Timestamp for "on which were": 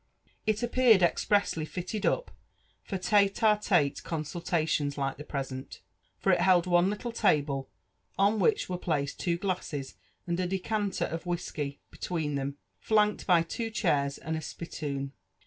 8.17-8.79